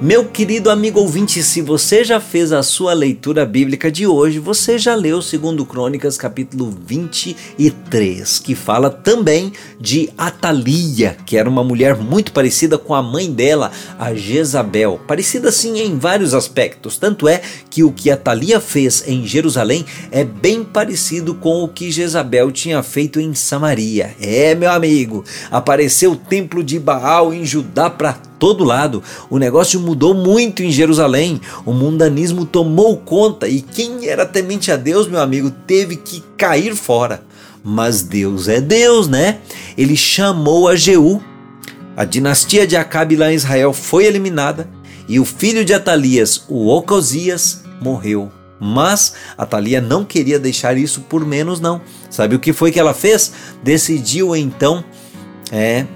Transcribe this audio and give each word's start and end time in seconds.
Meu 0.00 0.26
querido 0.26 0.70
amigo 0.70 1.00
ouvinte, 1.00 1.42
se 1.42 1.60
você 1.60 2.04
já 2.04 2.20
fez 2.20 2.52
a 2.52 2.62
sua 2.62 2.92
leitura 2.92 3.44
bíblica 3.44 3.90
de 3.90 4.06
hoje, 4.06 4.38
você 4.38 4.78
já 4.78 4.94
leu 4.94 5.18
2 5.18 5.66
Crônicas 5.66 6.16
capítulo 6.16 6.72
23, 6.86 8.38
que 8.38 8.54
fala 8.54 8.90
também 8.90 9.52
de 9.80 10.08
Atalia, 10.16 11.16
que 11.26 11.36
era 11.36 11.50
uma 11.50 11.64
mulher 11.64 11.96
muito 11.96 12.30
parecida 12.30 12.78
com 12.78 12.94
a 12.94 13.02
mãe 13.02 13.32
dela, 13.32 13.72
a 13.98 14.14
Jezabel. 14.14 15.00
Parecida 15.04 15.48
assim 15.48 15.80
em 15.80 15.98
vários 15.98 16.32
aspectos, 16.32 16.96
tanto 16.96 17.26
é 17.26 17.42
que 17.68 17.82
o 17.82 17.90
que 17.90 18.08
Atalia 18.08 18.60
fez 18.60 19.02
em 19.04 19.26
Jerusalém 19.26 19.84
é 20.12 20.22
bem 20.22 20.62
parecido 20.62 21.34
com 21.34 21.64
o 21.64 21.68
que 21.68 21.90
Jezabel 21.90 22.52
tinha 22.52 22.84
feito 22.84 23.18
em 23.18 23.34
Samaria. 23.34 24.14
É, 24.20 24.54
meu 24.54 24.70
amigo, 24.70 25.24
apareceu 25.50 26.12
o 26.12 26.16
templo 26.16 26.62
de 26.62 26.78
Baal 26.78 27.34
em 27.34 27.44
Judá 27.44 27.90
para 27.90 28.27
todo 28.38 28.64
lado. 28.64 29.02
O 29.28 29.38
negócio 29.38 29.80
mudou 29.80 30.14
muito 30.14 30.62
em 30.62 30.70
Jerusalém. 30.70 31.40
O 31.64 31.72
mundanismo 31.72 32.44
tomou 32.44 32.96
conta 32.96 33.48
e 33.48 33.60
quem 33.60 34.08
era 34.08 34.24
temente 34.24 34.70
a 34.70 34.76
Deus, 34.76 35.08
meu 35.08 35.20
amigo, 35.20 35.50
teve 35.66 35.96
que 35.96 36.22
cair 36.36 36.74
fora. 36.74 37.22
Mas 37.62 38.02
Deus 38.02 38.48
é 38.48 38.60
Deus, 38.60 39.08
né? 39.08 39.38
Ele 39.76 39.96
chamou 39.96 40.68
a 40.68 40.76
Jeú. 40.76 41.22
A 41.96 42.04
dinastia 42.04 42.66
de 42.66 42.76
Acabe 42.76 43.16
lá 43.16 43.32
em 43.32 43.34
Israel 43.34 43.72
foi 43.72 44.04
eliminada 44.04 44.68
e 45.08 45.18
o 45.18 45.24
filho 45.24 45.64
de 45.64 45.72
Atalias, 45.72 46.44
o 46.48 46.68
Ocosias, 46.68 47.64
morreu. 47.80 48.30
Mas 48.60 49.14
Atalia 49.36 49.80
não 49.80 50.04
queria 50.04 50.38
deixar 50.38 50.76
isso 50.76 51.00
por 51.02 51.24
menos 51.24 51.60
não. 51.60 51.80
Sabe 52.10 52.34
o 52.34 52.38
que 52.38 52.52
foi 52.52 52.70
que 52.70 52.78
ela 52.78 52.92
fez? 52.92 53.32
Decidiu 53.62 54.36
então 54.36 54.84
é 55.50 55.86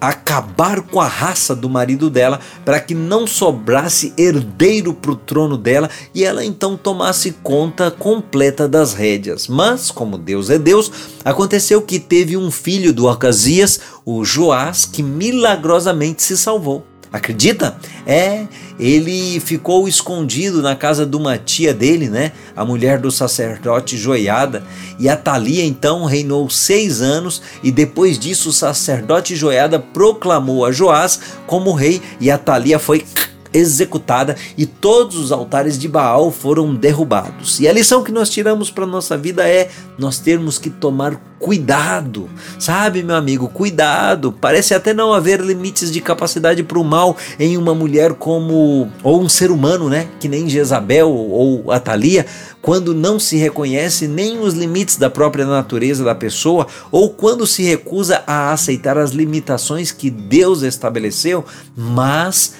acabar 0.00 0.80
com 0.82 1.00
a 1.00 1.06
raça 1.06 1.54
do 1.54 1.68
marido 1.68 2.10
dela 2.10 2.40
para 2.64 2.80
que 2.80 2.94
não 2.94 3.26
sobrasse 3.26 4.12
herdeiro 4.16 4.92
para 4.92 5.12
o 5.12 5.16
trono 5.16 5.56
dela 5.56 5.88
e 6.14 6.24
ela 6.24 6.44
então 6.44 6.76
tomasse 6.76 7.32
conta 7.42 7.90
completa 7.90 8.68
das 8.68 8.94
rédeas. 8.94 9.46
Mas, 9.46 9.90
como 9.90 10.18
Deus 10.18 10.50
é 10.50 10.58
Deus, 10.58 10.90
aconteceu 11.24 11.80
que 11.82 11.98
teve 11.98 12.36
um 12.36 12.50
filho 12.50 12.92
do 12.92 13.08
Acasias, 13.08 13.80
o 14.04 14.24
Joás, 14.24 14.84
que 14.84 15.02
milagrosamente 15.02 16.22
se 16.22 16.36
salvou. 16.36 16.91
Acredita? 17.12 17.76
É, 18.06 18.46
ele 18.78 19.38
ficou 19.38 19.86
escondido 19.86 20.62
na 20.62 20.74
casa 20.74 21.04
de 21.04 21.14
uma 21.14 21.36
tia 21.36 21.74
dele, 21.74 22.08
né? 22.08 22.32
A 22.56 22.64
mulher 22.64 22.98
do 22.98 23.10
sacerdote 23.10 23.98
Joiada. 23.98 24.64
E 24.98 25.10
a 25.10 25.16
Thalia 25.16 25.62
então 25.62 26.06
reinou 26.06 26.48
seis 26.48 27.02
anos. 27.02 27.42
E 27.62 27.70
depois 27.70 28.18
disso, 28.18 28.48
o 28.48 28.52
sacerdote 28.52 29.36
Joiada 29.36 29.78
proclamou 29.78 30.64
a 30.64 30.72
Joás 30.72 31.20
como 31.46 31.74
rei. 31.74 32.00
E 32.18 32.30
a 32.30 32.38
Thalia 32.38 32.78
foi 32.78 33.04
executada 33.52 34.36
e 34.56 34.66
todos 34.66 35.16
os 35.16 35.32
altares 35.32 35.78
de 35.78 35.88
Baal 35.88 36.30
foram 36.30 36.74
derrubados. 36.74 37.60
E 37.60 37.68
a 37.68 37.72
lição 37.72 38.02
que 38.02 38.12
nós 38.12 38.30
tiramos 38.30 38.70
para 38.70 38.86
nossa 38.86 39.16
vida 39.16 39.48
é 39.48 39.70
nós 39.98 40.18
termos 40.18 40.58
que 40.58 40.70
tomar 40.70 41.20
cuidado, 41.42 42.30
sabe, 42.56 43.02
meu 43.02 43.16
amigo, 43.16 43.48
cuidado. 43.48 44.30
Parece 44.30 44.74
até 44.74 44.94
não 44.94 45.12
haver 45.12 45.40
limites 45.40 45.90
de 45.90 46.00
capacidade 46.00 46.62
para 46.62 46.78
o 46.78 46.84
mal 46.84 47.16
em 47.36 47.56
uma 47.56 47.74
mulher 47.74 48.14
como 48.14 48.88
ou 49.02 49.20
um 49.20 49.28
ser 49.28 49.50
humano, 49.50 49.88
né, 49.88 50.06
que 50.20 50.28
nem 50.28 50.48
Jezabel 50.48 51.10
ou 51.10 51.72
Atalia, 51.72 52.24
quando 52.62 52.94
não 52.94 53.18
se 53.18 53.36
reconhece 53.36 54.06
nem 54.06 54.38
os 54.38 54.54
limites 54.54 54.96
da 54.96 55.10
própria 55.10 55.44
natureza 55.44 56.04
da 56.04 56.14
pessoa 56.14 56.68
ou 56.92 57.10
quando 57.10 57.44
se 57.44 57.64
recusa 57.64 58.22
a 58.24 58.52
aceitar 58.52 58.96
as 58.96 59.10
limitações 59.10 59.90
que 59.90 60.08
Deus 60.08 60.62
estabeleceu, 60.62 61.44
mas 61.76 62.54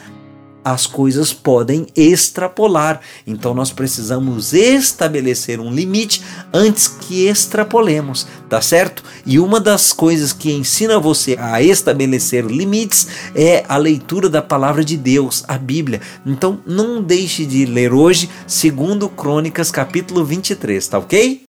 as 0.65 0.87
coisas 0.87 1.33
podem 1.33 1.87
extrapolar. 1.97 3.01
Então 3.27 3.55
nós 3.55 3.71
precisamos 3.71 4.53
estabelecer 4.53 5.61
um 5.61 5.73
limite 5.73 6.23
antes 6.53 6.89
que 6.89 7.27
extrapolemos, 7.27 8.27
tá 8.49 8.61
certo? 8.61 9.03
E 9.25 9.39
uma 9.39 9.61
das 9.61 9.93
coisas 9.93 10.33
que 10.33 10.53
ensina 10.53 10.99
você 10.99 11.37
a 11.39 11.63
estabelecer 11.63 12.45
limites 12.45 13.07
é 13.35 13.65
a 13.69 13.77
leitura 13.77 14.29
da 14.29 14.43
palavra 14.43 14.85
de 14.85 14.97
Deus, 14.97 15.45
a 15.49 15.57
Bíblia. 15.57 16.01
Então 16.25 16.61
não 16.67 17.03
deixe 17.03 17.45
de 17.45 17.65
ler 17.65 17.93
hoje, 17.93 18.29
segundo 18.47 19.09
Crônicas 19.09 19.71
capítulo 19.71 20.25
23, 20.25 20.87
tá 20.89 20.99
OK? 20.99 21.41